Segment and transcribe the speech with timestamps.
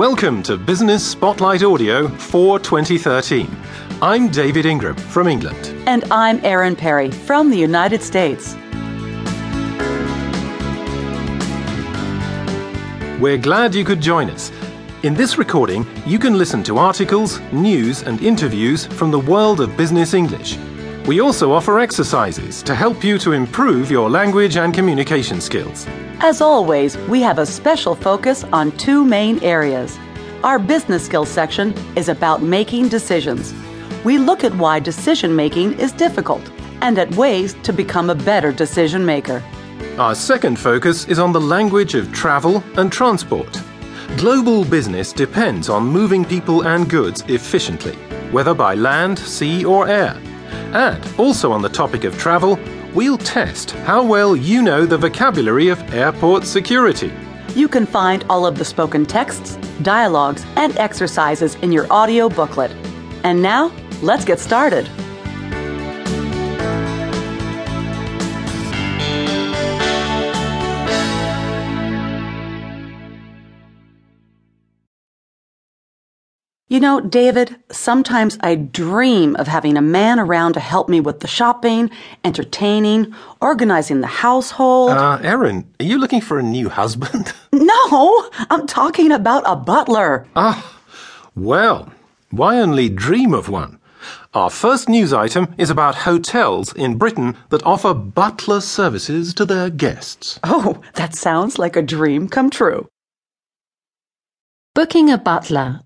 [0.00, 3.54] Welcome to Business Spotlight Audio for 2013.
[4.00, 5.74] I'm David Ingram from England.
[5.86, 8.54] And I'm Erin Perry from the United States.
[13.20, 14.50] We're glad you could join us.
[15.02, 19.76] In this recording, you can listen to articles, news, and interviews from the world of
[19.76, 20.56] business English.
[21.10, 25.84] We also offer exercises to help you to improve your language and communication skills.
[26.20, 29.98] As always, we have a special focus on two main areas.
[30.44, 33.52] Our business skills section is about making decisions.
[34.04, 36.48] We look at why decision making is difficult
[36.80, 39.42] and at ways to become a better decision maker.
[39.98, 43.60] Our second focus is on the language of travel and transport.
[44.16, 47.96] Global business depends on moving people and goods efficiently,
[48.30, 50.16] whether by land, sea, or air.
[50.72, 52.58] And also on the topic of travel,
[52.94, 57.12] we'll test how well you know the vocabulary of airport security.
[57.54, 62.70] You can find all of the spoken texts, dialogues, and exercises in your audio booklet.
[63.24, 64.88] And now, let's get started.
[76.70, 81.18] You know, David, sometimes I dream of having a man around to help me with
[81.18, 81.90] the shopping,
[82.24, 84.92] entertaining, organizing the household.
[84.92, 87.32] Uh, Erin, are you looking for a new husband?
[87.52, 90.28] no, I'm talking about a butler.
[90.36, 90.80] Ah,
[91.34, 91.92] well,
[92.30, 93.80] why only dream of one?
[94.32, 99.70] Our first news item is about hotels in Britain that offer butler services to their
[99.70, 100.38] guests.
[100.44, 102.86] Oh, that sounds like a dream come true.
[104.76, 105.80] Booking a butler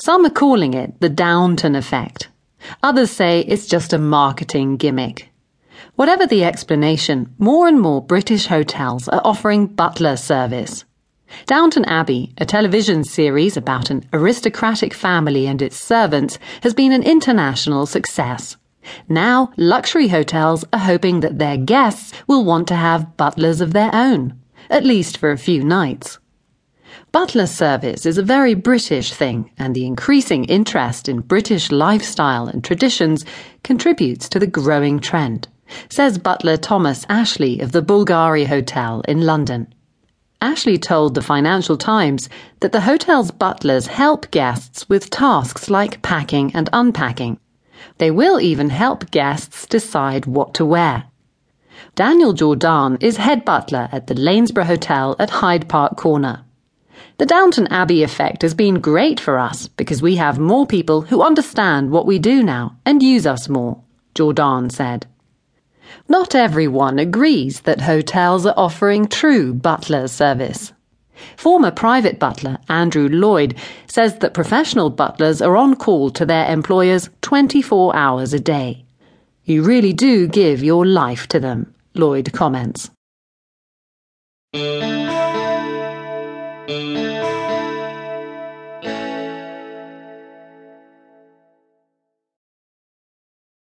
[0.00, 2.28] some are calling it the Downton effect.
[2.82, 5.30] Others say it's just a marketing gimmick.
[5.96, 10.86] Whatever the explanation, more and more British hotels are offering butler service.
[11.44, 17.02] Downton Abbey, a television series about an aristocratic family and its servants, has been an
[17.02, 18.56] international success.
[19.06, 23.94] Now, luxury hotels are hoping that their guests will want to have butlers of their
[23.94, 26.18] own, at least for a few nights.
[27.12, 32.62] Butler service is a very British thing, and the increasing interest in British lifestyle and
[32.62, 33.24] traditions
[33.64, 35.48] contributes to the growing trend,
[35.88, 39.74] says butler Thomas Ashley of the Bulgari Hotel in London.
[40.40, 42.28] Ashley told the Financial Times
[42.60, 47.40] that the hotel's butlers help guests with tasks like packing and unpacking.
[47.98, 51.06] They will even help guests decide what to wear.
[51.96, 56.44] Daniel Jordan is head butler at the Lanesborough Hotel at Hyde Park Corner.
[57.20, 61.20] The Downton Abbey effect has been great for us because we have more people who
[61.20, 63.82] understand what we do now and use us more,
[64.14, 65.06] Jordan said.
[66.08, 70.72] Not everyone agrees that hotels are offering true butler service.
[71.36, 73.54] Former private butler Andrew Lloyd
[73.86, 78.86] says that professional butlers are on call to their employers 24 hours a day.
[79.44, 82.90] You really do give your life to them, Lloyd comments.